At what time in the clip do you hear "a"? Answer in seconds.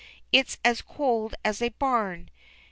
1.61-1.69